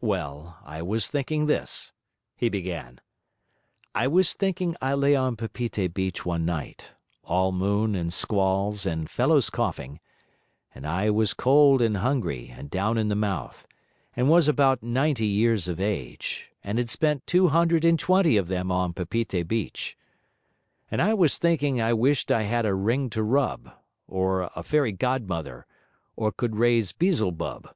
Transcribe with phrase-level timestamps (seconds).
[0.00, 1.92] 'Well, I was thinking this,'
[2.36, 3.00] he began:
[3.92, 6.92] 'I was thinking I lay on Papeete beach one night
[7.24, 9.98] all moon and squalls and fellows coughing
[10.72, 13.66] and I was cold and hungry, and down in the mouth,
[14.14, 18.46] and was about ninety years of age, and had spent two hundred and twenty of
[18.46, 19.98] them on Papeete beach.
[20.88, 23.72] And I was thinking I wished I had a ring to rub,
[24.06, 25.66] or had a fairy godmother,
[26.14, 27.74] or could raise Beelzebub.